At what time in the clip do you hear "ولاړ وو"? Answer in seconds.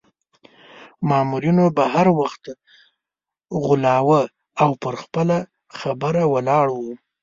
6.33-6.93